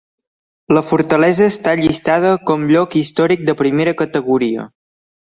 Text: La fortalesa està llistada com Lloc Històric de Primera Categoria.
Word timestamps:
La 0.75 0.81
fortalesa 0.91 1.49
està 1.49 1.73
llistada 1.79 2.31
com 2.51 2.63
Lloc 2.71 2.97
Històric 3.01 3.43
de 3.51 3.55
Primera 3.59 3.93
Categoria. 4.01 4.65